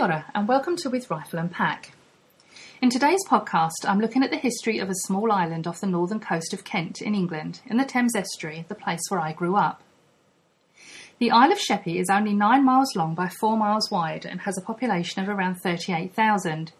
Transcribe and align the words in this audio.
Kia 0.00 0.06
ora, 0.06 0.24
and 0.34 0.48
welcome 0.48 0.76
to 0.76 0.88
With 0.88 1.10
Rifle 1.10 1.38
and 1.38 1.52
Pack. 1.52 1.92
In 2.80 2.88
today's 2.88 3.22
podcast, 3.28 3.84
I'm 3.84 4.00
looking 4.00 4.22
at 4.22 4.30
the 4.30 4.38
history 4.38 4.78
of 4.78 4.88
a 4.88 4.94
small 4.94 5.30
island 5.30 5.66
off 5.66 5.82
the 5.82 5.86
northern 5.86 6.20
coast 6.20 6.54
of 6.54 6.64
Kent 6.64 7.02
in 7.02 7.14
England, 7.14 7.60
in 7.66 7.76
the 7.76 7.84
Thames 7.84 8.16
estuary, 8.16 8.64
the 8.66 8.74
place 8.74 9.02
where 9.10 9.20
I 9.20 9.34
grew 9.34 9.56
up. 9.56 9.82
The 11.18 11.30
Isle 11.30 11.52
of 11.52 11.60
Sheppey 11.60 11.98
is 11.98 12.08
only 12.08 12.32
9 12.32 12.64
miles 12.64 12.96
long 12.96 13.14
by 13.14 13.28
4 13.28 13.58
miles 13.58 13.90
wide 13.90 14.24
and 14.24 14.40
has 14.40 14.56
a 14.56 14.62
population 14.62 15.22
of 15.22 15.28
around 15.28 15.56
38,000. 15.56 16.72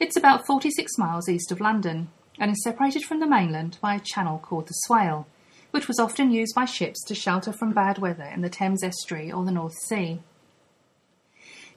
It's 0.00 0.16
about 0.16 0.46
46 0.46 0.96
miles 0.96 1.28
east 1.28 1.52
of 1.52 1.60
London 1.60 2.08
and 2.38 2.52
is 2.52 2.64
separated 2.64 3.04
from 3.04 3.20
the 3.20 3.26
mainland 3.26 3.76
by 3.82 3.94
a 3.94 4.00
channel 4.00 4.38
called 4.38 4.68
the 4.68 4.74
Swale, 4.86 5.26
which 5.70 5.86
was 5.86 5.98
often 5.98 6.30
used 6.30 6.54
by 6.54 6.64
ships 6.64 7.04
to 7.08 7.14
shelter 7.14 7.52
from 7.52 7.74
bad 7.74 7.98
weather 7.98 8.24
in 8.24 8.40
the 8.40 8.48
Thames 8.48 8.82
estuary 8.82 9.30
or 9.30 9.44
the 9.44 9.52
North 9.52 9.76
Sea. 9.86 10.20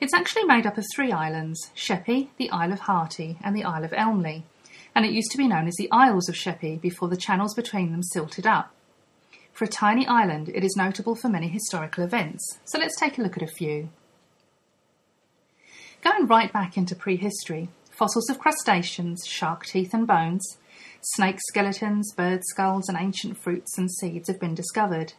It's 0.01 0.15
actually 0.15 0.45
made 0.45 0.65
up 0.65 0.79
of 0.79 0.85
three 0.95 1.11
islands 1.11 1.69
Sheppey, 1.75 2.31
the 2.37 2.49
Isle 2.49 2.73
of 2.73 2.79
Harty, 2.79 3.37
and 3.43 3.55
the 3.55 3.63
Isle 3.63 3.83
of 3.83 3.93
Elmley, 3.93 4.45
and 4.95 5.05
it 5.05 5.11
used 5.11 5.29
to 5.29 5.37
be 5.37 5.47
known 5.47 5.67
as 5.67 5.75
the 5.75 5.91
Isles 5.91 6.27
of 6.27 6.35
Sheppey 6.35 6.77
before 6.77 7.07
the 7.07 7.15
channels 7.15 7.53
between 7.53 7.91
them 7.91 8.01
silted 8.01 8.47
up. 8.47 8.73
For 9.53 9.65
a 9.65 9.67
tiny 9.67 10.07
island, 10.07 10.49
it 10.49 10.63
is 10.63 10.75
notable 10.75 11.13
for 11.13 11.29
many 11.29 11.49
historical 11.49 12.03
events, 12.03 12.57
so 12.65 12.79
let's 12.79 12.99
take 12.99 13.19
a 13.19 13.21
look 13.21 13.37
at 13.37 13.43
a 13.43 13.47
few. 13.47 13.89
Going 16.03 16.25
right 16.25 16.51
back 16.51 16.77
into 16.77 16.95
prehistory, 16.95 17.69
fossils 17.91 18.27
of 18.27 18.39
crustaceans, 18.39 19.27
shark 19.27 19.67
teeth 19.67 19.93
and 19.93 20.07
bones, 20.07 20.57
snake 21.01 21.37
skeletons, 21.47 22.11
bird 22.15 22.41
skulls, 22.45 22.89
and 22.89 22.97
ancient 22.97 23.37
fruits 23.37 23.77
and 23.77 23.91
seeds 23.91 24.29
have 24.29 24.39
been 24.39 24.55
discovered. 24.55 25.13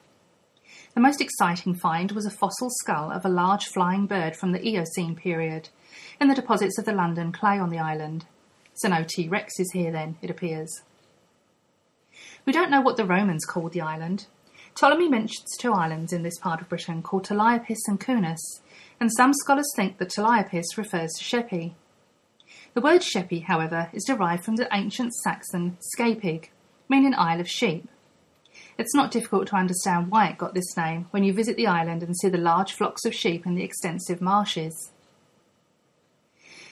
The 0.94 1.00
most 1.00 1.20
exciting 1.20 1.74
find 1.74 2.12
was 2.12 2.26
a 2.26 2.30
fossil 2.30 2.68
skull 2.70 3.10
of 3.10 3.24
a 3.24 3.30
large 3.30 3.66
flying 3.66 4.06
bird 4.06 4.36
from 4.36 4.52
the 4.52 4.66
Eocene 4.66 5.16
period 5.16 5.68
in 6.20 6.28
the 6.28 6.34
deposits 6.34 6.78
of 6.78 6.84
the 6.84 6.92
London 6.92 7.32
clay 7.32 7.58
on 7.58 7.70
the 7.70 7.78
island. 7.78 8.26
So 8.74 8.88
no 8.88 9.04
T 9.06 9.28
Rex 9.28 9.58
is 9.58 9.72
here 9.72 9.90
then, 9.92 10.16
it 10.22 10.30
appears. 10.30 10.82
We 12.44 12.52
don't 12.52 12.70
know 12.70 12.80
what 12.80 12.96
the 12.96 13.04
Romans 13.04 13.44
called 13.44 13.72
the 13.72 13.80
island. 13.80 14.26
Ptolemy 14.74 15.08
mentions 15.08 15.56
two 15.58 15.72
islands 15.72 16.12
in 16.12 16.22
this 16.22 16.38
part 16.38 16.60
of 16.60 16.68
Britain 16.68 17.02
called 17.02 17.24
Taliapis 17.24 17.78
and 17.86 18.00
Cunus, 18.00 18.60
and 18.98 19.10
some 19.12 19.32
scholars 19.34 19.70
think 19.76 19.98
that 19.98 20.10
Taliapis 20.10 20.76
refers 20.76 21.10
to 21.18 21.24
Sheppey. 21.24 21.74
The 22.74 22.80
word 22.80 23.02
Sheppey, 23.02 23.40
however, 23.40 23.90
is 23.92 24.04
derived 24.04 24.44
from 24.44 24.56
the 24.56 24.68
ancient 24.72 25.14
Saxon 25.14 25.76
Scapig, 25.94 26.48
meaning 26.88 27.14
Isle 27.14 27.40
of 27.40 27.48
Sheep. 27.48 27.88
It's 28.78 28.94
not 28.94 29.10
difficult 29.10 29.48
to 29.48 29.56
understand 29.56 30.10
why 30.10 30.28
it 30.28 30.38
got 30.38 30.54
this 30.54 30.76
name 30.76 31.06
when 31.10 31.24
you 31.24 31.32
visit 31.32 31.56
the 31.56 31.66
island 31.66 32.02
and 32.02 32.16
see 32.16 32.28
the 32.28 32.38
large 32.38 32.72
flocks 32.72 33.04
of 33.04 33.14
sheep 33.14 33.46
in 33.46 33.54
the 33.54 33.64
extensive 33.64 34.20
marshes. 34.20 34.90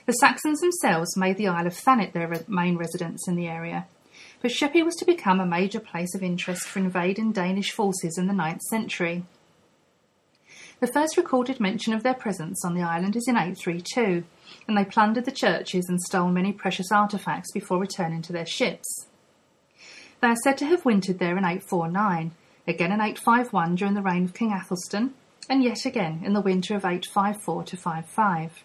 The 0.06 0.12
Saxons 0.12 0.60
themselves 0.60 1.16
made 1.16 1.36
the 1.36 1.48
Isle 1.48 1.66
of 1.66 1.74
Thanet 1.74 2.12
their 2.12 2.44
main 2.48 2.76
residence 2.76 3.28
in 3.28 3.36
the 3.36 3.46
area, 3.46 3.86
but 4.42 4.50
Sheppey 4.50 4.82
was 4.82 4.96
to 4.96 5.04
become 5.04 5.40
a 5.40 5.46
major 5.46 5.80
place 5.80 6.14
of 6.14 6.22
interest 6.22 6.62
for 6.62 6.78
invading 6.78 7.32
Danish 7.32 7.70
forces 7.70 8.16
in 8.18 8.26
the 8.26 8.32
9th 8.32 8.62
century. 8.62 9.24
The 10.80 10.86
first 10.86 11.18
recorded 11.18 11.60
mention 11.60 11.92
of 11.92 12.02
their 12.02 12.14
presence 12.14 12.64
on 12.64 12.74
the 12.74 12.82
island 12.82 13.14
is 13.14 13.28
in 13.28 13.36
832, 13.36 14.24
and 14.66 14.76
they 14.76 14.84
plundered 14.84 15.26
the 15.26 15.30
churches 15.30 15.86
and 15.88 16.00
stole 16.00 16.30
many 16.30 16.52
precious 16.52 16.90
artefacts 16.90 17.52
before 17.52 17.78
returning 17.78 18.22
to 18.22 18.32
their 18.32 18.46
ships. 18.46 19.06
They 20.20 20.28
are 20.28 20.36
said 20.36 20.58
to 20.58 20.66
have 20.66 20.84
wintered 20.84 21.18
there 21.18 21.38
in 21.38 21.44
849, 21.44 22.32
again 22.68 22.92
in 22.92 23.00
851 23.00 23.74
during 23.74 23.94
the 23.94 24.02
reign 24.02 24.24
of 24.24 24.34
King 24.34 24.52
Athelstan, 24.52 25.14
and 25.48 25.64
yet 25.64 25.86
again 25.86 26.20
in 26.22 26.34
the 26.34 26.42
winter 26.42 26.76
of 26.76 26.84
854 26.84 27.64
to 27.64 27.76
55. 27.76 28.64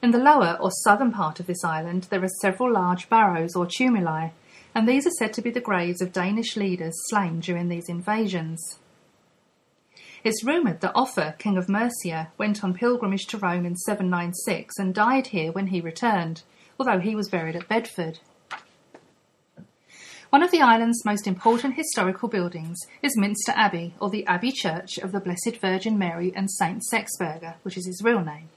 In 0.00 0.12
the 0.12 0.18
lower 0.18 0.56
or 0.60 0.70
southern 0.70 1.10
part 1.10 1.40
of 1.40 1.46
this 1.46 1.64
island 1.64 2.04
there 2.04 2.22
are 2.22 2.40
several 2.40 2.72
large 2.72 3.08
barrows 3.08 3.56
or 3.56 3.66
tumuli, 3.66 4.30
and 4.74 4.88
these 4.88 5.08
are 5.08 5.18
said 5.18 5.32
to 5.32 5.42
be 5.42 5.50
the 5.50 5.60
graves 5.60 6.00
of 6.00 6.12
Danish 6.12 6.56
leaders 6.56 6.94
slain 7.08 7.40
during 7.40 7.68
these 7.68 7.88
invasions. 7.88 8.78
It's 10.22 10.44
rumoured 10.44 10.82
that 10.82 10.94
Offa, 10.94 11.34
king 11.38 11.56
of 11.56 11.68
Mercia, 11.68 12.30
went 12.38 12.62
on 12.62 12.74
pilgrimage 12.74 13.26
to 13.26 13.38
Rome 13.38 13.66
in 13.66 13.74
796 13.74 14.78
and 14.78 14.94
died 14.94 15.28
here 15.28 15.50
when 15.50 15.68
he 15.68 15.80
returned, 15.80 16.42
although 16.78 17.00
he 17.00 17.16
was 17.16 17.28
buried 17.28 17.56
at 17.56 17.68
Bedford. 17.68 18.20
One 20.30 20.42
of 20.42 20.50
the 20.50 20.60
island's 20.60 21.06
most 21.06 21.26
important 21.26 21.76
historical 21.76 22.28
buildings 22.28 22.76
is 23.00 23.16
Minster 23.16 23.52
Abbey, 23.56 23.94
or 23.98 24.10
the 24.10 24.26
Abbey 24.26 24.52
Church 24.52 24.98
of 24.98 25.10
the 25.10 25.20
Blessed 25.20 25.56
Virgin 25.58 25.98
Mary 25.98 26.34
and 26.36 26.50
Saint 26.50 26.82
Sexburga, 26.92 27.54
which 27.62 27.78
is 27.78 27.86
his 27.86 28.02
real 28.04 28.22
name. 28.22 28.50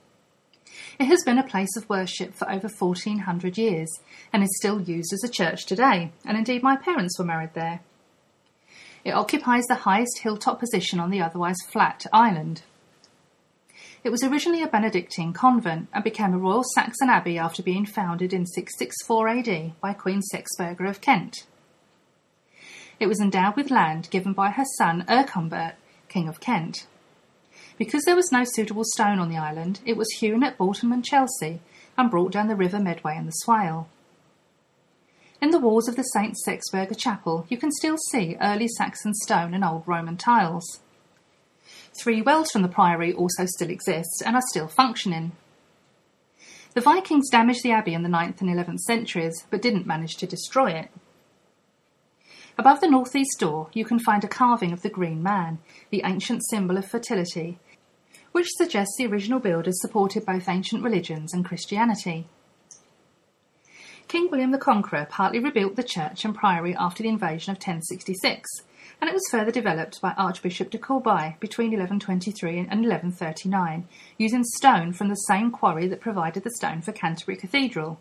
It 0.99 1.05
has 1.05 1.23
been 1.23 1.37
a 1.37 1.47
place 1.47 1.73
of 1.77 1.87
worship 1.87 2.33
for 2.33 2.51
over 2.51 2.67
1400 2.67 3.57
years 3.57 3.89
and 4.33 4.43
is 4.43 4.57
still 4.57 4.81
used 4.81 5.13
as 5.13 5.23
a 5.23 5.31
church 5.31 5.65
today, 5.65 6.11
and 6.25 6.37
indeed 6.37 6.61
my 6.61 6.75
parents 6.75 7.17
were 7.17 7.23
married 7.23 7.53
there. 7.53 7.79
It 9.05 9.11
occupies 9.11 9.63
the 9.67 9.85
highest 9.85 10.19
hilltop 10.23 10.59
position 10.59 10.99
on 10.99 11.09
the 11.09 11.21
otherwise 11.21 11.57
flat 11.71 12.05
island. 12.11 12.63
It 14.03 14.09
was 14.09 14.23
originally 14.23 14.61
a 14.61 14.67
Benedictine 14.67 15.31
convent 15.31 15.87
and 15.93 16.03
became 16.03 16.33
a 16.33 16.37
Royal 16.37 16.65
Saxon 16.75 17.09
abbey 17.09 17.37
after 17.37 17.63
being 17.63 17.85
founded 17.85 18.33
in 18.33 18.45
664 18.45 19.27
AD 19.29 19.79
by 19.79 19.93
Queen 19.93 20.21
Sexburga 20.33 20.89
of 20.89 20.99
Kent. 20.99 21.45
It 23.01 23.09
was 23.09 23.19
endowed 23.19 23.55
with 23.55 23.71
land 23.71 24.09
given 24.11 24.33
by 24.33 24.51
her 24.51 24.65
son 24.77 25.03
Earconbert, 25.09 25.73
King 26.07 26.27
of 26.27 26.39
Kent. 26.39 26.85
Because 27.79 28.03
there 28.03 28.15
was 28.15 28.31
no 28.31 28.43
suitable 28.43 28.83
stone 28.83 29.17
on 29.17 29.27
the 29.27 29.39
island, 29.39 29.79
it 29.87 29.97
was 29.97 30.11
hewn 30.19 30.43
at 30.43 30.55
Bolton 30.55 30.93
and 30.93 31.03
Chelsea 31.03 31.61
and 31.97 32.11
brought 32.11 32.31
down 32.31 32.47
the 32.47 32.55
River 32.55 32.79
Medway 32.79 33.17
and 33.17 33.27
the 33.27 33.31
Swale. 33.31 33.89
In 35.41 35.49
the 35.49 35.57
walls 35.57 35.87
of 35.87 35.95
the 35.95 36.03
St. 36.03 36.37
Sexburga 36.45 36.95
Chapel, 36.95 37.47
you 37.49 37.57
can 37.57 37.71
still 37.71 37.97
see 37.97 38.37
early 38.39 38.67
Saxon 38.67 39.15
stone 39.15 39.55
and 39.55 39.65
old 39.65 39.87
Roman 39.87 40.15
tiles. 40.15 40.81
Three 41.99 42.21
wells 42.21 42.51
from 42.51 42.61
the 42.61 42.67
priory 42.67 43.11
also 43.11 43.47
still 43.47 43.71
exist 43.71 44.21
and 44.23 44.35
are 44.35 44.43
still 44.49 44.67
functioning. 44.67 45.31
The 46.75 46.81
Vikings 46.81 47.31
damaged 47.31 47.63
the 47.63 47.71
abbey 47.71 47.95
in 47.95 48.03
the 48.03 48.09
9th 48.09 48.41
and 48.41 48.49
11th 48.51 48.81
centuries, 48.81 49.47
but 49.49 49.63
didn't 49.63 49.87
manage 49.87 50.17
to 50.17 50.27
destroy 50.27 50.73
it. 50.73 50.91
Above 52.57 52.81
the 52.81 52.89
northeast 52.89 53.39
door, 53.39 53.69
you 53.73 53.85
can 53.85 53.99
find 53.99 54.23
a 54.23 54.27
carving 54.27 54.71
of 54.71 54.81
the 54.81 54.89
Green 54.89 55.23
Man, 55.23 55.59
the 55.89 56.03
ancient 56.03 56.41
symbol 56.49 56.77
of 56.77 56.85
fertility, 56.85 57.57
which 58.31 58.47
suggests 58.57 58.95
the 58.97 59.07
original 59.07 59.39
builders 59.39 59.81
supported 59.81 60.25
both 60.25 60.49
ancient 60.49 60.83
religions 60.83 61.33
and 61.33 61.45
Christianity. 61.45 62.27
King 64.07 64.29
William 64.29 64.51
the 64.51 64.57
Conqueror 64.57 65.07
partly 65.09 65.39
rebuilt 65.39 65.77
the 65.77 65.83
church 65.83 66.25
and 66.25 66.35
priory 66.35 66.75
after 66.75 67.01
the 67.01 67.09
invasion 67.09 67.51
of 67.51 67.57
1066, 67.57 68.49
and 68.99 69.09
it 69.09 69.13
was 69.13 69.27
further 69.31 69.51
developed 69.51 70.01
by 70.01 70.11
Archbishop 70.17 70.69
de 70.69 70.77
Corbeil 70.77 71.35
between 71.39 71.69
1123 71.69 72.59
and 72.59 72.67
1139, 72.67 73.87
using 74.17 74.43
stone 74.43 74.91
from 74.91 75.07
the 75.07 75.15
same 75.15 75.49
quarry 75.49 75.87
that 75.87 76.01
provided 76.01 76.43
the 76.43 76.51
stone 76.51 76.81
for 76.81 76.91
Canterbury 76.91 77.37
Cathedral. 77.37 77.99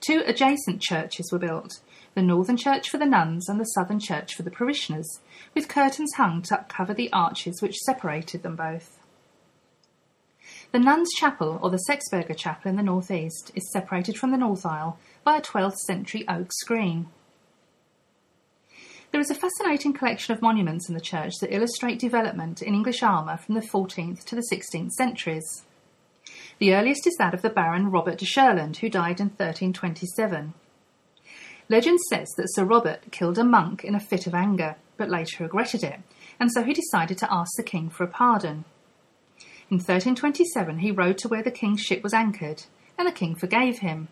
Two 0.00 0.22
adjacent 0.26 0.80
churches 0.80 1.30
were 1.30 1.38
built, 1.38 1.80
the 2.14 2.22
northern 2.22 2.56
church 2.56 2.88
for 2.90 2.98
the 2.98 3.06
nuns 3.06 3.48
and 3.48 3.60
the 3.60 3.64
southern 3.64 4.00
church 4.00 4.34
for 4.34 4.42
the 4.42 4.50
parishioners, 4.50 5.20
with 5.54 5.68
curtains 5.68 6.14
hung 6.16 6.42
to 6.42 6.64
cover 6.68 6.92
the 6.92 7.12
arches 7.12 7.62
which 7.62 7.78
separated 7.78 8.42
them 8.42 8.56
both. 8.56 8.98
The 10.72 10.78
nuns' 10.78 11.10
chapel, 11.16 11.58
or 11.62 11.70
the 11.70 11.82
Sexburga 11.88 12.36
chapel 12.36 12.70
in 12.70 12.76
the 12.76 12.82
northeast, 12.82 13.50
is 13.54 13.70
separated 13.72 14.16
from 14.16 14.30
the 14.30 14.38
north 14.38 14.64
aisle 14.64 14.98
by 15.24 15.36
a 15.36 15.42
12th 15.42 15.78
century 15.78 16.24
oak 16.28 16.52
screen. 16.52 17.08
There 19.10 19.20
is 19.20 19.30
a 19.30 19.34
fascinating 19.34 19.92
collection 19.92 20.32
of 20.32 20.42
monuments 20.42 20.88
in 20.88 20.94
the 20.94 21.00
church 21.00 21.32
that 21.40 21.52
illustrate 21.52 21.98
development 21.98 22.62
in 22.62 22.74
English 22.74 23.02
armour 23.02 23.36
from 23.36 23.56
the 23.56 23.60
14th 23.60 24.24
to 24.26 24.36
the 24.36 24.46
16th 24.52 24.92
centuries. 24.92 25.64
The 26.60 26.74
earliest 26.74 27.06
is 27.08 27.16
that 27.16 27.34
of 27.34 27.42
the 27.42 27.50
Baron 27.50 27.90
Robert 27.90 28.18
de 28.18 28.24
Shurland, 28.24 28.76
who 28.76 28.88
died 28.88 29.18
in 29.18 29.30
1327. 29.30 30.54
Legend 31.70 32.00
says 32.00 32.28
that 32.36 32.52
Sir 32.52 32.64
Robert 32.64 33.12
killed 33.12 33.38
a 33.38 33.44
monk 33.44 33.84
in 33.84 33.94
a 33.94 34.00
fit 34.00 34.26
of 34.26 34.34
anger, 34.34 34.74
but 34.96 35.08
later 35.08 35.44
regretted 35.44 35.84
it, 35.84 36.00
and 36.40 36.50
so 36.50 36.64
he 36.64 36.72
decided 36.72 37.16
to 37.18 37.32
ask 37.32 37.52
the 37.56 37.62
king 37.62 37.88
for 37.88 38.02
a 38.02 38.08
pardon. 38.08 38.64
In 39.70 39.76
1327 39.76 40.80
he 40.80 40.90
rode 40.90 41.16
to 41.18 41.28
where 41.28 41.44
the 41.44 41.52
king's 41.52 41.80
ship 41.80 42.02
was 42.02 42.12
anchored, 42.12 42.64
and 42.98 43.06
the 43.06 43.12
king 43.12 43.36
forgave 43.36 43.78
him. 43.78 44.08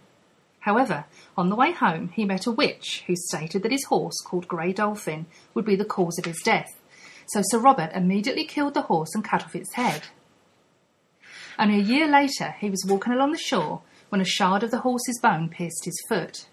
However, 0.61 1.07
on 1.37 1.49
the 1.49 1.57
way 1.57 1.73
home 1.73 2.11
he 2.11 2.25
met 2.25 2.47
a 2.47 2.53
witch 2.53 3.03
who 3.09 3.17
stated 3.17 3.65
that 3.65 3.73
his 3.73 3.87
horse, 3.87 4.21
called 4.25 4.47
Grey 4.47 4.73
Dolphin, 4.73 5.27
would 5.53 5.65
be 5.65 5.75
the 5.75 5.85
cause 5.85 6.17
of 6.17 6.27
his 6.27 6.41
death, 6.45 6.71
so 7.27 7.43
Sir 7.43 7.59
Robert 7.59 7.91
immediately 7.93 8.45
killed 8.45 8.75
the 8.75 8.83
horse 8.83 9.17
and 9.17 9.25
cut 9.25 9.43
off 9.43 9.57
its 9.57 9.75
head. 9.75 10.05
Only 11.59 11.81
a 11.81 11.83
year 11.83 12.07
later 12.07 12.55
he 12.61 12.71
was 12.71 12.87
walking 12.87 13.13
along 13.13 13.33
the 13.33 13.39
shore 13.39 13.83
when 14.11 14.21
a 14.21 14.25
shard 14.25 14.63
of 14.63 14.71
the 14.71 14.83
horse's 14.83 15.19
bone 15.21 15.49
pierced 15.49 15.85
his 15.87 16.01
foot. 16.09 16.47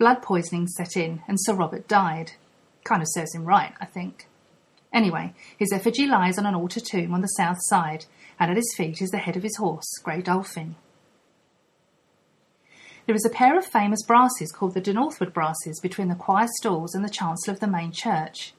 Blood 0.00 0.22
poisoning 0.22 0.66
set 0.66 0.96
in, 0.96 1.20
and 1.28 1.36
Sir 1.38 1.52
Robert 1.52 1.86
died. 1.86 2.32
Kind 2.84 3.02
of 3.02 3.08
serves 3.10 3.34
him 3.34 3.44
right, 3.44 3.74
I 3.82 3.84
think. 3.84 4.28
Anyway, 4.94 5.34
his 5.58 5.72
effigy 5.74 6.06
lies 6.06 6.38
on 6.38 6.46
an 6.46 6.54
altar 6.54 6.80
tomb 6.80 7.12
on 7.12 7.20
the 7.20 7.26
south 7.26 7.58
side, 7.60 8.06
and 8.38 8.50
at 8.50 8.56
his 8.56 8.74
feet 8.74 9.02
is 9.02 9.10
the 9.10 9.18
head 9.18 9.36
of 9.36 9.42
his 9.42 9.58
horse, 9.58 9.86
Grey 10.02 10.22
Dolphin. 10.22 10.76
There 13.04 13.14
is 13.14 13.26
a 13.26 13.30
pair 13.30 13.58
of 13.58 13.66
famous 13.66 14.02
brasses 14.02 14.52
called 14.52 14.72
the 14.72 14.80
De 14.80 14.94
Northwood 14.94 15.34
brasses 15.34 15.78
between 15.82 16.08
the 16.08 16.14
choir 16.14 16.48
stalls 16.56 16.94
and 16.94 17.04
the 17.04 17.10
chancel 17.10 17.52
of 17.52 17.60
the 17.60 17.66
main 17.66 17.92
church. 17.92 18.54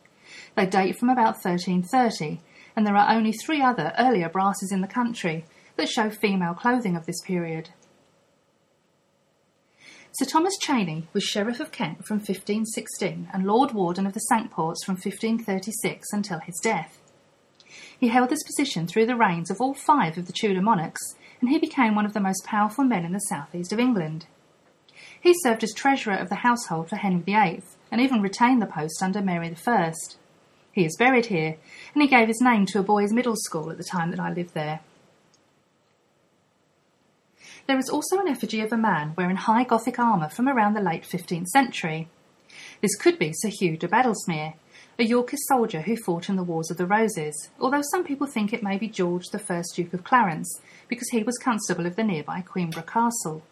They 0.55 0.67
date 0.67 0.99
from 0.99 1.09
about 1.09 1.43
1330, 1.43 2.39
and 2.75 2.85
there 2.85 2.95
are 2.95 3.11
only 3.11 3.31
three 3.31 3.63
other 3.63 3.95
earlier 3.97 4.29
brasses 4.29 4.71
in 4.71 4.81
the 4.81 4.87
country 4.87 5.45
that 5.75 5.89
show 5.89 6.11
female 6.11 6.53
clothing 6.53 6.95
of 6.95 7.07
this 7.07 7.21
period. 7.21 7.71
Sir 10.13 10.25
Thomas 10.25 10.57
Cheney 10.57 11.07
was 11.13 11.23
Sheriff 11.23 11.61
of 11.61 11.71
Kent 11.71 12.05
from 12.05 12.17
1516 12.17 13.29
and 13.31 13.45
Lord 13.45 13.71
Warden 13.71 14.05
of 14.05 14.11
the 14.11 14.19
Cinque 14.19 14.51
Ports 14.51 14.83
from 14.83 14.95
1536 14.95 16.11
until 16.11 16.39
his 16.39 16.59
death. 16.61 16.99
He 17.97 18.09
held 18.09 18.29
this 18.29 18.43
position 18.43 18.87
through 18.87 19.05
the 19.05 19.15
reigns 19.15 19.49
of 19.49 19.61
all 19.61 19.73
five 19.73 20.17
of 20.17 20.27
the 20.27 20.33
Tudor 20.33 20.61
monarchs, 20.61 21.15
and 21.39 21.49
he 21.49 21.57
became 21.57 21.95
one 21.95 22.05
of 22.05 22.11
the 22.11 22.19
most 22.19 22.43
powerful 22.43 22.83
men 22.83 23.05
in 23.05 23.13
the 23.13 23.19
southeast 23.19 23.71
of 23.71 23.79
England. 23.79 24.25
He 25.21 25.33
served 25.33 25.63
as 25.63 25.73
Treasurer 25.73 26.17
of 26.17 26.27
the 26.27 26.35
household 26.35 26.89
for 26.89 26.97
Henry 26.97 27.21
VIII 27.21 27.63
and 27.89 28.01
even 28.01 28.21
retained 28.21 28.61
the 28.61 28.65
post 28.65 29.01
under 29.01 29.21
Mary 29.21 29.55
I. 29.65 29.93
He 30.73 30.83
is 30.83 30.97
buried 30.97 31.27
here, 31.27 31.55
and 31.93 32.01
he 32.01 32.09
gave 32.09 32.27
his 32.27 32.41
name 32.41 32.65
to 32.67 32.79
a 32.79 32.83
boys' 32.83 33.13
middle 33.13 33.37
school 33.37 33.71
at 33.71 33.77
the 33.77 33.83
time 33.85 34.11
that 34.11 34.19
I 34.19 34.33
lived 34.33 34.55
there. 34.55 34.81
There 37.67 37.77
is 37.77 37.89
also 37.89 38.19
an 38.19 38.27
effigy 38.27 38.61
of 38.61 38.73
a 38.73 38.77
man 38.77 39.13
wearing 39.17 39.37
high 39.37 39.63
Gothic 39.63 39.99
armour 39.99 40.29
from 40.29 40.47
around 40.47 40.73
the 40.73 40.81
late 40.81 41.03
15th 41.03 41.47
century. 41.47 42.07
This 42.81 42.95
could 42.95 43.19
be 43.19 43.31
Sir 43.33 43.49
Hugh 43.49 43.77
de 43.77 43.87
Badlesmere, 43.87 44.55
a 44.99 45.03
Yorkist 45.03 45.47
soldier 45.47 45.81
who 45.81 45.95
fought 45.95 46.29
in 46.29 46.35
the 46.35 46.43
Wars 46.43 46.69
of 46.69 46.77
the 46.77 46.85
Roses, 46.85 47.49
although 47.59 47.81
some 47.81 48.03
people 48.03 48.27
think 48.27 48.51
it 48.51 48.63
may 48.63 48.77
be 48.77 48.87
George 48.87 49.25
I, 49.33 49.63
Duke 49.73 49.93
of 49.93 50.03
Clarence, 50.03 50.61
because 50.87 51.09
he 51.09 51.23
was 51.23 51.37
constable 51.37 51.85
of 51.85 51.95
the 51.95 52.03
nearby 52.03 52.41
Queenborough 52.41 52.85
Castle. 52.85 53.43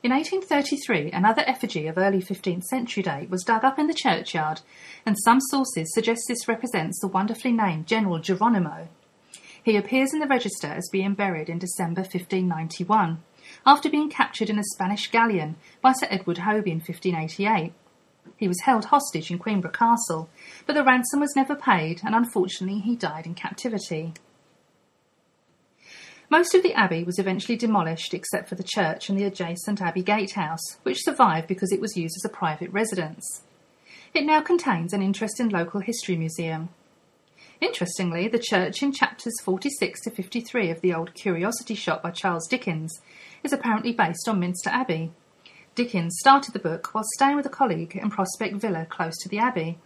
In 0.00 0.12
1833, 0.12 1.10
another 1.10 1.42
effigy 1.46 1.88
of 1.88 1.98
early 1.98 2.22
15th 2.22 2.64
century 2.64 3.02
date 3.02 3.28
was 3.28 3.42
dug 3.42 3.64
up 3.64 3.78
in 3.78 3.88
the 3.88 3.94
churchyard, 3.94 4.60
and 5.04 5.16
some 5.24 5.40
sources 5.40 5.92
suggest 5.92 6.22
this 6.28 6.46
represents 6.46 7.00
the 7.00 7.08
wonderfully 7.08 7.52
named 7.52 7.88
General 7.88 8.20
Geronimo, 8.20 8.88
he 9.62 9.76
appears 9.76 10.12
in 10.12 10.20
the 10.20 10.26
register 10.26 10.68
as 10.68 10.88
being 10.90 11.14
buried 11.14 11.48
in 11.48 11.58
December 11.58 12.02
1591, 12.02 13.22
after 13.66 13.90
being 13.90 14.10
captured 14.10 14.50
in 14.50 14.58
a 14.58 14.64
Spanish 14.64 15.10
galleon 15.10 15.56
by 15.80 15.92
Sir 15.92 16.06
Edward 16.10 16.38
Hoby 16.38 16.68
in 16.68 16.80
1588. 16.80 17.72
He 18.36 18.48
was 18.48 18.60
held 18.62 18.86
hostage 18.86 19.30
in 19.30 19.38
Queenborough 19.38 19.72
Castle, 19.72 20.28
but 20.66 20.74
the 20.74 20.84
ransom 20.84 21.20
was 21.20 21.34
never 21.34 21.56
paid, 21.56 22.00
and 22.04 22.14
unfortunately 22.14 22.80
he 22.80 22.94
died 22.94 23.26
in 23.26 23.34
captivity. 23.34 24.12
Most 26.30 26.54
of 26.54 26.62
the 26.62 26.74
abbey 26.74 27.04
was 27.04 27.18
eventually 27.18 27.56
demolished 27.56 28.12
except 28.12 28.48
for 28.48 28.54
the 28.54 28.62
church 28.62 29.08
and 29.08 29.18
the 29.18 29.24
adjacent 29.24 29.80
Abbey 29.80 30.02
Gatehouse, 30.02 30.76
which 30.82 31.02
survived 31.02 31.48
because 31.48 31.72
it 31.72 31.80
was 31.80 31.96
used 31.96 32.16
as 32.18 32.24
a 32.24 32.34
private 32.34 32.70
residence. 32.70 33.42
It 34.12 34.26
now 34.26 34.42
contains 34.42 34.92
an 34.92 35.00
interesting 35.00 35.48
local 35.48 35.80
history 35.80 36.16
museum. 36.16 36.68
Interestingly, 37.60 38.28
the 38.28 38.38
church 38.38 38.82
in 38.82 38.92
chapters 38.92 39.34
46 39.42 40.02
to 40.02 40.10
53 40.10 40.70
of 40.70 40.80
the 40.80 40.94
old 40.94 41.14
Curiosity 41.14 41.74
Shop 41.74 42.02
by 42.02 42.12
Charles 42.12 42.46
Dickens 42.46 43.00
is 43.42 43.52
apparently 43.52 43.92
based 43.92 44.28
on 44.28 44.38
Minster 44.38 44.70
Abbey. 44.70 45.10
Dickens 45.74 46.16
started 46.20 46.52
the 46.52 46.60
book 46.60 46.94
while 46.94 47.04
staying 47.14 47.36
with 47.36 47.46
a 47.46 47.50
colleague 47.50 47.96
in 47.96 48.10
Prospect 48.10 48.56
Villa 48.56 48.86
close 48.88 49.16
to 49.18 49.28
the 49.28 49.38
Abbey. 49.38 49.78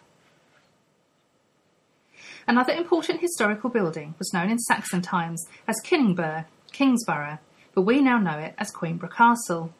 Another 2.46 2.74
important 2.74 3.20
historical 3.20 3.70
building 3.70 4.14
was 4.18 4.32
known 4.34 4.50
in 4.50 4.58
Saxon 4.58 5.00
times 5.00 5.42
as 5.66 5.80
Kinningbur, 5.82 6.44
Kingsborough, 6.72 7.38
but 7.74 7.82
we 7.82 8.02
now 8.02 8.18
know 8.18 8.38
it 8.38 8.54
as 8.58 8.72
Queenborough 8.72 9.14
Castle. 9.14 9.72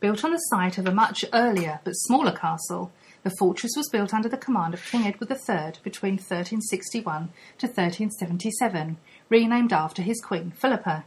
Built 0.00 0.24
on 0.24 0.30
the 0.30 0.38
site 0.38 0.78
of 0.78 0.86
a 0.86 0.94
much 0.94 1.26
earlier 1.34 1.80
but 1.84 1.92
smaller 1.92 2.32
castle, 2.32 2.90
the 3.22 3.30
fortress 3.38 3.72
was 3.76 3.88
built 3.90 4.14
under 4.14 4.28
the 4.28 4.36
command 4.36 4.74
of 4.74 4.84
King 4.84 5.06
Edward 5.06 5.30
III 5.30 5.80
between 5.82 6.14
1361 6.14 7.28
to 7.58 7.66
1377, 7.66 8.96
renamed 9.28 9.72
after 9.72 10.02
his 10.02 10.20
queen 10.20 10.50
Philippa. 10.50 11.04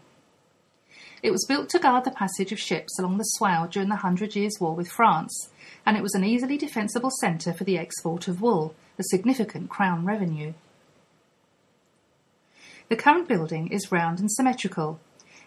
It 1.23 1.31
was 1.31 1.45
built 1.47 1.69
to 1.69 1.79
guard 1.79 2.03
the 2.03 2.11
passage 2.11 2.51
of 2.51 2.59
ships 2.59 2.99
along 2.99 3.17
the 3.17 3.23
Swale 3.23 3.67
during 3.67 3.89
the 3.89 3.95
Hundred 3.97 4.35
Years' 4.35 4.57
War 4.59 4.75
with 4.75 4.91
France, 4.91 5.49
and 5.85 5.97
it 5.97 6.03
was 6.03 6.13
an 6.13 6.23
easily 6.23 6.57
defensible 6.57 7.11
centre 7.21 7.53
for 7.53 7.63
the 7.63 7.77
export 7.77 8.27
of 8.27 8.41
wool, 8.41 8.75
a 8.99 9.03
significant 9.03 9.69
crown 9.69 10.05
revenue. 10.05 10.53
The 12.89 12.95
current 12.95 13.27
building 13.27 13.69
is 13.69 13.91
round 13.91 14.19
and 14.19 14.31
symmetrical, 14.31 14.99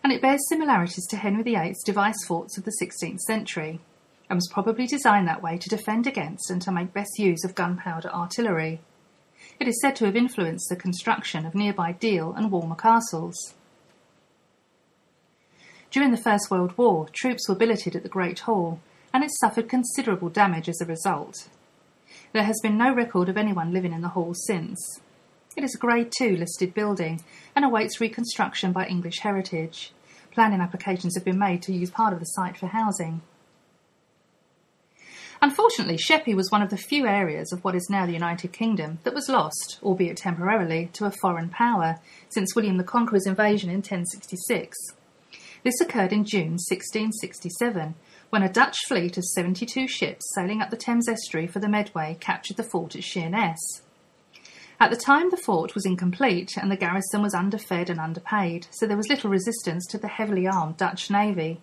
and 0.02 0.12
it 0.12 0.22
bears 0.22 0.48
similarities 0.48 1.06
to 1.08 1.16
Henry 1.16 1.42
VIII's 1.42 1.82
device 1.84 2.24
forts 2.26 2.56
of 2.58 2.64
the 2.64 2.76
16th 2.82 3.20
century 3.20 3.80
and 4.28 4.36
was 4.36 4.48
probably 4.52 4.86
designed 4.86 5.28
that 5.28 5.42
way 5.42 5.56
to 5.58 5.68
defend 5.68 6.06
against 6.06 6.50
and 6.50 6.60
to 6.62 6.72
make 6.72 6.92
best 6.92 7.18
use 7.18 7.44
of 7.44 7.54
gunpowder 7.54 8.08
artillery. 8.08 8.80
It 9.60 9.68
is 9.68 9.80
said 9.80 9.96
to 9.96 10.04
have 10.06 10.16
influenced 10.16 10.68
the 10.68 10.76
construction 10.76 11.46
of 11.46 11.54
nearby 11.54 11.92
Deal 11.92 12.32
and 12.32 12.50
Walmer 12.50 12.76
castles. 12.76 13.54
During 15.90 16.10
the 16.10 16.16
First 16.16 16.50
World 16.50 16.76
War, 16.76 17.08
troops 17.12 17.48
were 17.48 17.54
billeted 17.54 17.94
at 17.96 18.02
the 18.02 18.08
Great 18.08 18.40
Hall, 18.40 18.80
and 19.14 19.24
it 19.24 19.30
suffered 19.40 19.68
considerable 19.68 20.28
damage 20.28 20.68
as 20.68 20.80
a 20.80 20.86
result. 20.86 21.48
There 22.32 22.42
has 22.42 22.60
been 22.62 22.76
no 22.76 22.92
record 22.92 23.28
of 23.28 23.36
anyone 23.36 23.72
living 23.72 23.92
in 23.92 24.02
the 24.02 24.08
hall 24.08 24.34
since. 24.34 25.00
It 25.56 25.64
is 25.64 25.74
a 25.74 25.78
Grade 25.78 26.12
2 26.18 26.36
listed 26.36 26.74
building 26.74 27.22
and 27.54 27.64
awaits 27.64 28.00
reconstruction 28.00 28.72
by 28.72 28.86
English 28.86 29.20
Heritage. 29.20 29.92
Planning 30.32 30.60
applications 30.60 31.14
have 31.14 31.24
been 31.24 31.38
made 31.38 31.62
to 31.62 31.72
use 31.72 31.90
part 31.90 32.12
of 32.12 32.18
the 32.18 32.26
site 32.26 32.58
for 32.58 32.66
housing. 32.66 33.22
Unfortunately, 35.42 35.96
Sheppey 35.96 36.34
was 36.34 36.50
one 36.50 36.62
of 36.62 36.70
the 36.70 36.76
few 36.76 37.06
areas 37.06 37.52
of 37.52 37.62
what 37.62 37.74
is 37.74 37.90
now 37.90 38.06
the 38.06 38.12
United 38.12 38.52
Kingdom 38.52 38.98
that 39.04 39.14
was 39.14 39.28
lost, 39.28 39.78
albeit 39.82 40.16
temporarily, 40.16 40.88
to 40.94 41.04
a 41.04 41.10
foreign 41.10 41.48
power 41.48 41.98
since 42.28 42.54
William 42.54 42.78
the 42.78 42.84
Conqueror's 42.84 43.26
invasion 43.26 43.68
in 43.68 43.76
1066. 43.76 44.76
This 45.62 45.80
occurred 45.80 46.12
in 46.12 46.24
June 46.24 46.58
1667 46.58 47.94
when 48.30 48.42
a 48.42 48.52
Dutch 48.52 48.76
fleet 48.86 49.18
of 49.18 49.24
72 49.24 49.88
ships 49.88 50.24
sailing 50.34 50.62
up 50.62 50.70
the 50.70 50.76
Thames 50.76 51.08
estuary 51.08 51.46
for 51.46 51.58
the 51.58 51.68
Medway 51.68 52.16
captured 52.20 52.56
the 52.56 52.62
fort 52.62 52.96
at 52.96 53.04
Sheerness. 53.04 53.82
At 54.78 54.90
the 54.90 54.96
time, 54.96 55.30
the 55.30 55.38
fort 55.38 55.74
was 55.74 55.86
incomplete 55.86 56.56
and 56.56 56.70
the 56.70 56.76
garrison 56.76 57.22
was 57.22 57.34
underfed 57.34 57.88
and 57.88 57.98
underpaid, 57.98 58.66
so 58.70 58.86
there 58.86 58.96
was 58.96 59.08
little 59.08 59.30
resistance 59.30 59.86
to 59.86 59.98
the 59.98 60.08
heavily 60.08 60.46
armed 60.46 60.76
Dutch 60.76 61.10
navy. 61.10 61.60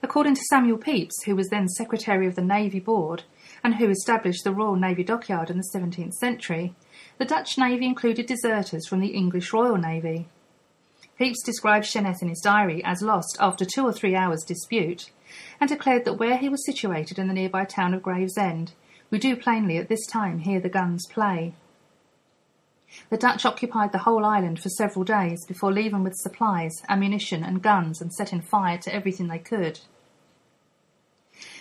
According 0.00 0.36
to 0.36 0.44
Samuel 0.48 0.78
Pepys, 0.78 1.24
who 1.26 1.34
was 1.34 1.48
then 1.48 1.68
Secretary 1.68 2.26
of 2.26 2.36
the 2.36 2.42
Navy 2.42 2.78
Board 2.78 3.24
and 3.64 3.74
who 3.74 3.90
established 3.90 4.44
the 4.44 4.54
Royal 4.54 4.76
Navy 4.76 5.02
Dockyard 5.02 5.50
in 5.50 5.56
the 5.56 5.70
17th 5.74 6.14
century, 6.14 6.74
the 7.18 7.24
Dutch 7.24 7.58
Navy 7.58 7.86
included 7.86 8.26
deserters 8.26 8.86
from 8.86 9.00
the 9.00 9.08
English 9.08 9.52
Royal 9.52 9.76
Navy. 9.76 10.28
Pepys 11.18 11.42
described 11.44 11.84
Sheerness 11.84 12.22
in 12.22 12.28
his 12.28 12.40
diary 12.40 12.82
as 12.84 13.02
lost 13.02 13.36
after 13.40 13.64
two 13.64 13.84
or 13.84 13.92
three 13.92 14.14
hours' 14.14 14.44
dispute, 14.44 15.10
and 15.60 15.68
declared 15.68 16.04
that 16.04 16.14
where 16.14 16.36
he 16.36 16.48
was 16.48 16.64
situated 16.64 17.18
in 17.18 17.26
the 17.26 17.34
nearby 17.34 17.64
town 17.64 17.92
of 17.92 18.02
Gravesend, 18.02 18.72
we 19.10 19.18
do 19.18 19.34
plainly 19.34 19.78
at 19.78 19.88
this 19.88 20.06
time 20.06 20.38
hear 20.38 20.60
the 20.60 20.68
guns 20.68 21.06
play. 21.10 21.54
The 23.10 23.16
Dutch 23.16 23.44
occupied 23.44 23.92
the 23.92 23.98
whole 23.98 24.24
island 24.24 24.60
for 24.60 24.68
several 24.70 25.04
days 25.04 25.44
before 25.46 25.72
leaving 25.72 26.02
with 26.02 26.14
supplies, 26.16 26.82
ammunition, 26.88 27.44
and 27.44 27.62
guns 27.62 28.00
and 28.00 28.12
setting 28.12 28.40
fire 28.40 28.78
to 28.78 28.94
everything 28.94 29.28
they 29.28 29.38
could. 29.38 29.80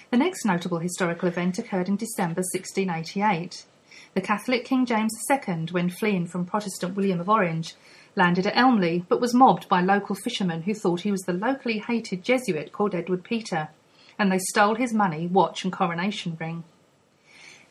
The 0.10 0.18
next 0.18 0.46
notable 0.46 0.80
historical 0.80 1.28
event 1.28 1.60
occurred 1.60 1.90
in 1.90 1.98
December 1.98 2.42
1688. 2.42 3.66
The 4.14 4.22
Catholic 4.22 4.64
King 4.64 4.86
James 4.86 5.14
II, 5.30 5.68
when 5.72 5.90
fleeing 5.90 6.28
from 6.28 6.46
Protestant 6.46 6.96
William 6.96 7.20
of 7.20 7.30
Orange, 7.30 7.76
landed 8.16 8.48
at 8.48 8.56
Elmley 8.56 9.06
but 9.08 9.22
was 9.22 9.34
mobbed 9.34 9.68
by 9.68 9.82
local 9.82 10.16
fishermen 10.16 10.64
who 10.64 10.74
thought 10.74 11.02
he 11.02 11.12
was 11.12 11.22
the 11.22 11.34
locally 11.34 11.80
hated 11.80 12.24
Jesuit 12.24 12.72
called 12.72 12.96
Edward 12.96 13.24
Petre, 13.24 13.70
and 14.18 14.32
they 14.32 14.40
stole 14.40 14.76
his 14.76 14.94
money, 14.94 15.28
watch, 15.28 15.64
and 15.64 15.74
coronation 15.74 16.38
ring. 16.40 16.64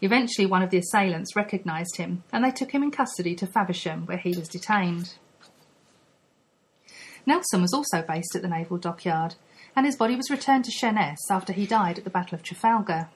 Eventually, 0.01 0.47
one 0.47 0.63
of 0.63 0.71
the 0.71 0.79
assailants 0.79 1.35
recognised 1.35 1.97
him 1.97 2.23
and 2.33 2.45
they 2.45 2.51
took 2.51 2.73
him 2.73 2.83
in 2.83 2.91
custody 2.91 3.35
to 3.35 3.47
Faversham, 3.47 4.07
where 4.07 4.19
he 4.19 4.31
was 4.31 4.49
detained. 4.49 5.15
Nelson 7.25 7.61
was 7.61 7.73
also 7.73 8.03
based 8.03 8.37
at 8.37 8.43
the 8.43 8.49
naval 8.49 8.79
dockyard, 8.79 9.35
and 9.75 9.85
his 9.85 9.97
body 9.97 10.15
was 10.15 10.31
returned 10.31 10.65
to 10.65 10.71
Sheerness 10.71 11.19
after 11.31 11.53
he 11.53 11.67
died 11.67 11.99
at 11.99 12.05
the 12.05 12.11
Battle 12.11 12.37
of 12.37 12.43
Trafalgar. 12.43 13.09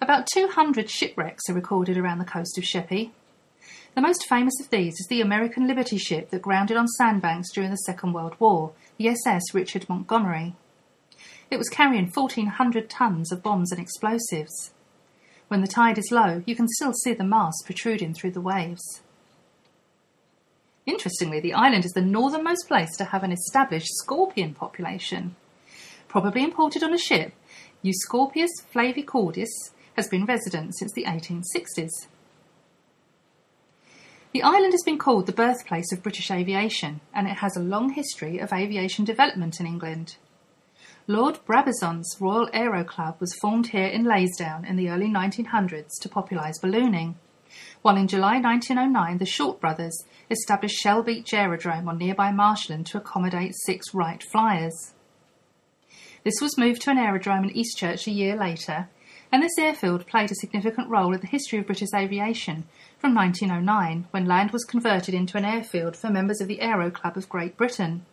About 0.00 0.26
200 0.32 0.90
shipwrecks 0.90 1.48
are 1.48 1.54
recorded 1.54 1.96
around 1.96 2.18
the 2.18 2.24
coast 2.24 2.58
of 2.58 2.64
Sheppey. 2.64 3.12
The 3.94 4.02
most 4.02 4.26
famous 4.28 4.60
of 4.60 4.68
these 4.68 4.92
is 5.00 5.06
the 5.08 5.22
American 5.22 5.66
Liberty 5.66 5.96
ship 5.96 6.28
that 6.28 6.42
grounded 6.42 6.76
on 6.76 6.86
sandbanks 6.86 7.50
during 7.52 7.70
the 7.70 7.76
Second 7.76 8.12
World 8.12 8.36
War, 8.38 8.72
the 8.98 9.08
SS 9.08 9.54
Richard 9.54 9.88
Montgomery. 9.88 10.54
It 11.50 11.58
was 11.58 11.68
carrying 11.68 12.10
1,400 12.10 12.90
tons 12.90 13.30
of 13.30 13.42
bombs 13.42 13.70
and 13.70 13.80
explosives. 13.80 14.72
When 15.48 15.60
the 15.60 15.68
tide 15.68 15.98
is 15.98 16.10
low, 16.10 16.42
you 16.44 16.56
can 16.56 16.66
still 16.68 16.92
see 16.92 17.12
the 17.12 17.24
mast 17.24 17.62
protruding 17.64 18.14
through 18.14 18.32
the 18.32 18.40
waves. 18.40 19.02
Interestingly, 20.86 21.40
the 21.40 21.54
island 21.54 21.84
is 21.84 21.92
the 21.92 22.00
northernmost 22.00 22.66
place 22.68 22.96
to 22.96 23.06
have 23.06 23.22
an 23.22 23.32
established 23.32 23.94
scorpion 23.94 24.54
population. 24.54 25.36
Probably 26.08 26.42
imported 26.42 26.82
on 26.82 26.94
a 26.94 26.98
ship, 26.98 27.32
Euscorpius 27.84 28.50
flavicaudis 28.72 29.70
has 29.96 30.08
been 30.08 30.24
resident 30.24 30.76
since 30.76 30.92
the 30.92 31.04
1860s. 31.04 32.06
The 34.32 34.42
island 34.42 34.72
has 34.72 34.82
been 34.84 34.98
called 34.98 35.26
the 35.26 35.32
birthplace 35.32 35.92
of 35.92 36.02
British 36.02 36.30
aviation, 36.30 37.00
and 37.14 37.26
it 37.26 37.38
has 37.38 37.56
a 37.56 37.60
long 37.60 37.92
history 37.92 38.38
of 38.38 38.52
aviation 38.52 39.04
development 39.04 39.60
in 39.60 39.66
England. 39.66 40.16
Lord 41.08 41.38
Brabazon's 41.46 42.16
Royal 42.20 42.48
Aero 42.52 42.82
Club 42.82 43.16
was 43.20 43.32
formed 43.40 43.68
here 43.68 43.86
in 43.86 44.04
Leysdown 44.04 44.68
in 44.68 44.74
the 44.74 44.90
early 44.90 45.06
1900s 45.06 46.00
to 46.00 46.08
popularise 46.08 46.58
ballooning 46.58 47.14
while 47.82 47.96
in 47.96 48.08
July 48.08 48.40
1909 48.40 49.18
the 49.18 49.24
Short 49.24 49.60
brothers 49.60 50.04
established 50.28 50.76
Shell 50.76 51.04
Beach 51.04 51.32
Aerodrome 51.32 51.88
on 51.88 51.98
nearby 51.98 52.32
Marshland 52.32 52.86
to 52.86 52.98
accommodate 52.98 53.54
six 53.64 53.94
Wright 53.94 54.20
flyers. 54.20 54.94
This 56.24 56.40
was 56.40 56.58
moved 56.58 56.82
to 56.82 56.90
an 56.90 56.98
aerodrome 56.98 57.44
in 57.44 57.54
Eastchurch 57.54 58.08
a 58.08 58.10
year 58.10 58.36
later, 58.36 58.88
and 59.30 59.44
this 59.44 59.56
airfield 59.58 60.08
played 60.08 60.32
a 60.32 60.34
significant 60.34 60.88
role 60.88 61.14
in 61.14 61.20
the 61.20 61.28
history 61.28 61.60
of 61.60 61.66
British 61.66 61.94
aviation 61.94 62.64
from 62.98 63.14
1909, 63.14 64.08
when 64.10 64.26
land 64.26 64.50
was 64.50 64.64
converted 64.64 65.14
into 65.14 65.38
an 65.38 65.44
airfield 65.44 65.96
for 65.96 66.10
members 66.10 66.40
of 66.40 66.48
the 66.48 66.60
Aero 66.60 66.90
Club 66.90 67.16
of 67.16 67.28
Great 67.28 67.56
Britain. 67.56 68.04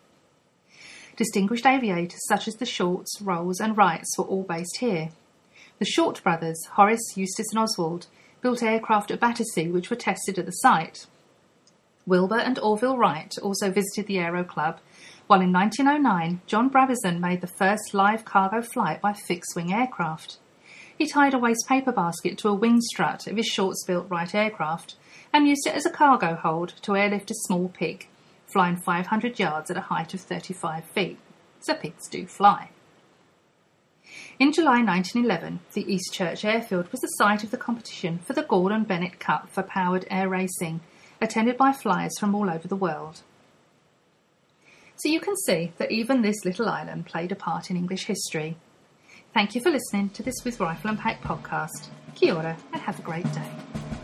Distinguished 1.15 1.65
aviators 1.65 2.21
such 2.27 2.47
as 2.47 2.55
the 2.55 2.65
Shorts, 2.65 3.21
Rolls, 3.21 3.59
and 3.59 3.77
Wrights 3.77 4.17
were 4.17 4.25
all 4.25 4.43
based 4.43 4.77
here. 4.79 5.09
The 5.79 5.85
Short 5.85 6.23
brothers, 6.23 6.57
Horace, 6.71 7.15
Eustace, 7.15 7.47
and 7.51 7.59
Oswald, 7.59 8.07
built 8.41 8.63
aircraft 8.63 9.11
at 9.11 9.19
Battersea 9.19 9.69
which 9.69 9.89
were 9.89 9.95
tested 9.95 10.39
at 10.39 10.45
the 10.45 10.51
site. 10.51 11.05
Wilbur 12.05 12.39
and 12.39 12.59
Orville 12.59 12.97
Wright 12.97 13.33
also 13.41 13.71
visited 13.71 14.07
the 14.07 14.19
Aero 14.19 14.43
Club, 14.43 14.79
while 15.27 15.39
in 15.39 15.53
1909 15.53 16.41
John 16.47 16.69
Brabazon 16.69 17.19
made 17.19 17.41
the 17.41 17.47
first 17.47 17.93
live 17.93 18.25
cargo 18.25 18.61
flight 18.61 18.99
by 19.01 19.13
fixed 19.13 19.55
wing 19.55 19.71
aircraft. 19.71 20.37
He 20.97 21.07
tied 21.07 21.33
a 21.33 21.39
waste 21.39 21.67
paper 21.67 21.91
basket 21.91 22.37
to 22.39 22.49
a 22.49 22.53
wing 22.53 22.81
strut 22.81 23.27
of 23.27 23.37
his 23.37 23.47
Shorts 23.47 23.85
built 23.85 24.09
Wright 24.09 24.33
aircraft 24.35 24.95
and 25.31 25.47
used 25.47 25.65
it 25.65 25.75
as 25.75 25.85
a 25.85 25.89
cargo 25.89 26.35
hold 26.35 26.73
to 26.81 26.95
airlift 26.95 27.31
a 27.31 27.35
small 27.35 27.69
pig, 27.69 28.07
flying 28.53 28.77
500 28.77 29.39
yards 29.39 29.69
at 29.69 29.77
a 29.77 29.81
height 29.81 30.13
of 30.13 30.21
35 30.21 30.85
feet. 30.85 31.17
So 31.59 31.73
pigs 31.73 32.07
do 32.07 32.27
fly. 32.27 32.69
In 34.39 34.53
July 34.53 34.81
1911, 34.83 35.59
the 35.73 35.85
Eastchurch 35.85 36.45
Airfield 36.45 36.91
was 36.91 37.01
the 37.01 37.07
site 37.07 37.43
of 37.43 37.51
the 37.51 37.57
competition 37.57 38.19
for 38.19 38.33
the 38.33 38.43
Gordon 38.43 38.83
Bennett 38.83 39.19
Cup 39.19 39.49
for 39.49 39.63
powered 39.63 40.05
air 40.09 40.29
racing, 40.29 40.81
attended 41.19 41.57
by 41.57 41.71
flyers 41.71 42.13
from 42.19 42.35
all 42.35 42.49
over 42.49 42.67
the 42.67 42.75
world. 42.75 43.21
So 44.97 45.09
you 45.09 45.19
can 45.19 45.35
see 45.35 45.73
that 45.77 45.91
even 45.91 46.21
this 46.21 46.45
little 46.45 46.69
island 46.69 47.05
played 47.05 47.31
a 47.31 47.35
part 47.35 47.69
in 47.69 47.77
English 47.77 48.05
history. 48.05 48.57
Thank 49.33 49.55
you 49.55 49.61
for 49.61 49.71
listening 49.71 50.09
to 50.09 50.23
this 50.23 50.43
With 50.45 50.59
Rifle 50.59 50.91
and 50.91 50.99
Pack 50.99 51.21
podcast. 51.23 51.87
Kia 52.13 52.35
ora 52.35 52.57
and 52.71 52.81
have 52.81 52.99
a 52.99 53.01
great 53.01 53.31
day. 53.33 54.02